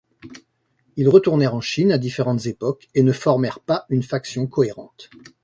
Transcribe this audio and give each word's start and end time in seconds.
Ils 0.95 1.07
retournèrent 1.09 1.53
en 1.53 1.61
Chine 1.61 1.91
à 1.91 1.99
différentes 1.99 2.47
époques 2.47 2.87
et 2.95 3.03
ne 3.03 3.11
formèrent 3.11 3.59
pas 3.59 3.85
une 3.89 4.01
faction 4.01 4.47
cohérente. 4.47 5.11